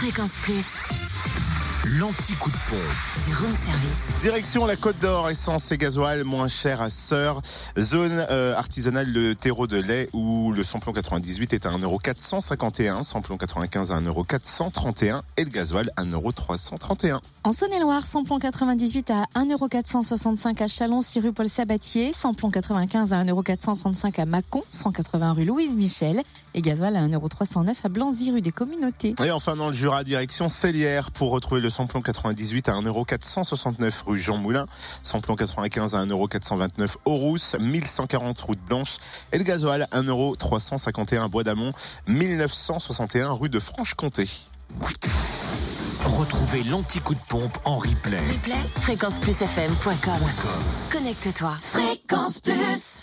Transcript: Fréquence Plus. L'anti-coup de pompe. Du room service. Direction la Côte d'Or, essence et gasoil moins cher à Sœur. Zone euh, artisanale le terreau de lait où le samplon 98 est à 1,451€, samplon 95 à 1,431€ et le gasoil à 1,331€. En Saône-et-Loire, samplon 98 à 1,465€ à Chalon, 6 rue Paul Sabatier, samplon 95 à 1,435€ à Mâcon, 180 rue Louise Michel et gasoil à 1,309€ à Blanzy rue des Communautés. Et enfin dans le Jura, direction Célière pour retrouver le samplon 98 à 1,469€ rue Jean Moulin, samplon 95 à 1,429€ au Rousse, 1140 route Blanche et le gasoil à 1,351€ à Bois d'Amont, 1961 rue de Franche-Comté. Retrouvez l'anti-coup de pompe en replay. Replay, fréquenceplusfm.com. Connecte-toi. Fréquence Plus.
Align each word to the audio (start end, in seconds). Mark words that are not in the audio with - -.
Fréquence 0.00 0.38
Plus. 0.38 1.49
L'anti-coup 1.86 2.50
de 2.50 2.56
pompe. 2.68 3.26
Du 3.26 3.34
room 3.34 3.54
service. 3.54 4.20
Direction 4.20 4.66
la 4.66 4.76
Côte 4.76 4.98
d'Or, 4.98 5.30
essence 5.30 5.72
et 5.72 5.78
gasoil 5.78 6.24
moins 6.24 6.46
cher 6.46 6.82
à 6.82 6.90
Sœur. 6.90 7.40
Zone 7.78 8.26
euh, 8.30 8.54
artisanale 8.54 9.08
le 9.10 9.34
terreau 9.34 9.66
de 9.66 9.78
lait 9.78 10.10
où 10.12 10.52
le 10.52 10.62
samplon 10.62 10.92
98 10.92 11.54
est 11.54 11.64
à 11.64 11.70
1,451€, 11.70 13.02
samplon 13.02 13.38
95 13.38 13.92
à 13.92 14.00
1,431€ 14.00 15.22
et 15.38 15.44
le 15.44 15.48
gasoil 15.48 15.88
à 15.96 16.04
1,331€. 16.04 17.20
En 17.44 17.52
Saône-et-Loire, 17.52 18.04
samplon 18.04 18.38
98 18.38 19.10
à 19.10 19.24
1,465€ 19.34 20.62
à 20.62 20.66
Chalon, 20.66 21.00
6 21.00 21.20
rue 21.20 21.32
Paul 21.32 21.48
Sabatier, 21.48 22.12
samplon 22.12 22.50
95 22.50 23.14
à 23.14 23.24
1,435€ 23.24 24.20
à 24.20 24.26
Mâcon, 24.26 24.62
180 24.70 25.32
rue 25.32 25.46
Louise 25.46 25.76
Michel 25.76 26.20
et 26.52 26.60
gasoil 26.60 26.94
à 26.96 27.06
1,309€ 27.08 27.74
à 27.84 27.88
Blanzy 27.88 28.32
rue 28.32 28.42
des 28.42 28.52
Communautés. 28.52 29.14
Et 29.24 29.30
enfin 29.30 29.56
dans 29.56 29.68
le 29.68 29.72
Jura, 29.72 30.04
direction 30.04 30.50
Célière 30.50 31.10
pour 31.10 31.30
retrouver 31.30 31.62
le 31.62 31.69
samplon 31.70 32.02
98 32.02 32.68
à 32.68 32.72
1,469€ 32.72 34.04
rue 34.06 34.18
Jean 34.18 34.36
Moulin, 34.36 34.66
samplon 35.02 35.36
95 35.36 35.94
à 35.94 36.04
1,429€ 36.04 36.96
au 37.04 37.16
Rousse, 37.16 37.56
1140 37.58 38.38
route 38.40 38.60
Blanche 38.60 38.98
et 39.32 39.38
le 39.38 39.44
gasoil 39.44 39.88
à 39.90 40.02
1,351€ 40.02 41.24
à 41.24 41.28
Bois 41.28 41.44
d'Amont, 41.44 41.72
1961 42.06 43.32
rue 43.32 43.48
de 43.48 43.60
Franche-Comté. 43.60 44.28
Retrouvez 46.04 46.62
l'anti-coup 46.64 47.14
de 47.14 47.20
pompe 47.28 47.58
en 47.64 47.78
replay. 47.78 48.18
Replay, 48.18 48.54
fréquenceplusfm.com. 48.76 50.20
Connecte-toi. 50.90 51.56
Fréquence 51.60 52.40
Plus. 52.40 52.98